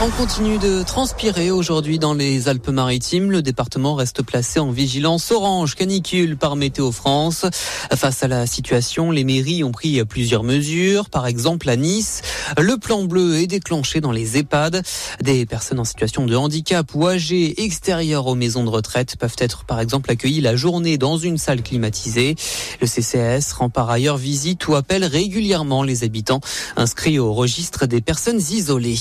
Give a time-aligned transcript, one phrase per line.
[0.00, 3.32] On continue de transpirer aujourd'hui dans les Alpes-Maritimes.
[3.32, 7.44] Le département reste placé en vigilance orange canicule par Météo France.
[7.92, 11.10] Face à la situation, les mairies ont pris plusieurs mesures.
[11.10, 12.22] Par exemple, à Nice,
[12.56, 14.84] le plan bleu est déclenché dans les EHPAD.
[15.20, 19.64] Des personnes en situation de handicap ou âgées extérieures aux maisons de retraite peuvent être
[19.64, 22.36] par exemple accueillies la journée dans une salle climatisée.
[22.80, 26.40] Le CCAS rend par ailleurs visite ou appelle régulièrement les habitants
[26.76, 28.96] inscrits au registre des personnes isolées.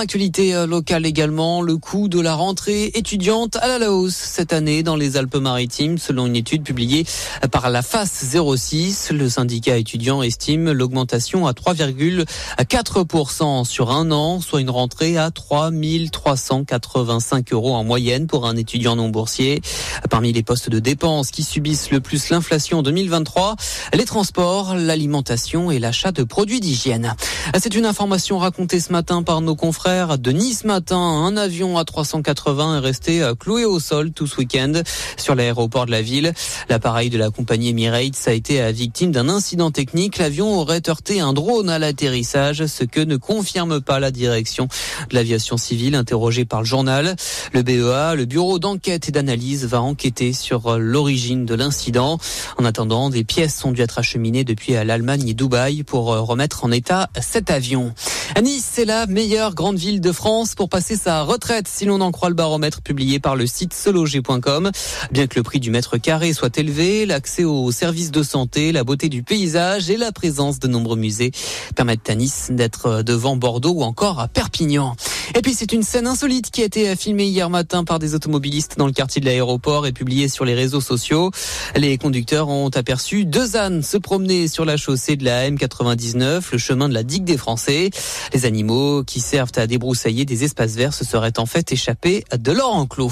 [0.00, 4.82] L'actualité euh, locale également, le coût de la rentrée étudiante à la hausse cette année
[4.82, 7.04] dans les Alpes-Maritimes, selon une étude publiée
[7.52, 8.24] par la FAS
[8.56, 9.10] 06.
[9.10, 15.70] Le syndicat étudiant estime l'augmentation à 3,4% sur un an, soit une rentrée à 3
[16.10, 19.60] 385 euros en moyenne pour un étudiant non boursier.
[20.08, 23.56] Parmi les postes de dépenses qui subissent le plus l'inflation en 2023,
[23.92, 27.14] les transports, l'alimentation et l'achat de produits d'hygiène.
[27.58, 30.96] C'est une information racontée ce matin par nos confrères de Nice matin.
[30.96, 34.72] Un avion A380 est resté euh, cloué au sol tout ce week-end
[35.16, 36.32] sur l'aéroport de la ville.
[36.68, 40.18] L'appareil de la compagnie Emirates a été euh, victime d'un incident technique.
[40.18, 44.68] L'avion aurait heurté un drone à l'atterrissage, ce que ne confirme pas la direction
[45.10, 47.16] de l'aviation civile interrogée par le journal.
[47.52, 52.20] Le BEA, le bureau d'enquête et d'analyse, va enquêter sur euh, l'origine de l'incident.
[52.58, 56.70] En attendant, des pièces ont dû être acheminées depuis l'Allemagne et Dubaï pour remettre en
[56.70, 57.92] état cet avion.
[58.38, 62.10] Nice, c'est la meilleure grande ville de France pour passer sa retraite, si l'on en
[62.10, 64.70] croit le baromètre publié par le site seloger.com.
[65.10, 68.82] Bien que le prix du mètre carré soit élevé, l'accès aux services de santé, la
[68.82, 71.32] beauté du paysage et la présence de nombreux musées
[71.74, 74.96] permettent à Nice d'être devant Bordeaux ou encore à Perpignan.
[75.34, 78.76] Et puis c'est une scène insolite qui a été filmée hier matin par des automobilistes
[78.78, 81.30] dans le quartier de l'aéroport et publiée sur les réseaux sociaux.
[81.76, 86.58] Les conducteurs ont aperçu deux ânes se promener sur la chaussée de la M99, le
[86.58, 87.90] chemin de la digue des Français.
[88.32, 92.52] Les animaux qui servent à débroussailler des espaces verts se seraient en fait échappés de
[92.52, 93.10] leur enclos.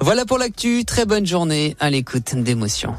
[0.00, 0.84] Voilà pour l'actu.
[0.84, 2.94] Très bonne journée à l'écoute d'émotions.